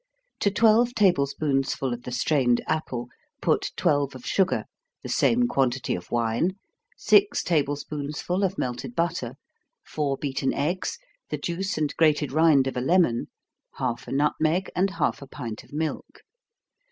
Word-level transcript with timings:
To 0.39 0.49
twelve 0.49 0.95
table 0.95 1.27
spoonsful 1.27 1.93
of 1.93 2.01
the 2.05 2.11
strained 2.11 2.63
apple, 2.65 3.09
put 3.39 3.69
twelve 3.75 4.15
of 4.15 4.25
sugar, 4.25 4.65
the 5.03 5.09
same 5.09 5.47
quantity 5.47 5.93
of 5.93 6.09
wine, 6.09 6.55
six 6.97 7.43
table 7.43 7.75
spoonsful 7.75 8.43
of 8.43 8.57
melted 8.57 8.95
butter, 8.95 9.35
four 9.85 10.17
beaten 10.17 10.55
eggs, 10.55 10.97
the 11.29 11.37
juice 11.37 11.77
and 11.77 11.95
grated 11.97 12.31
rind 12.31 12.65
of 12.65 12.75
a 12.75 12.81
lemon, 12.81 13.27
half 13.75 14.07
a 14.07 14.11
nutmeg, 14.11 14.71
and 14.75 14.89
half 14.89 15.21
a 15.21 15.27
pint 15.27 15.63
of 15.63 15.71
milk. 15.71 16.21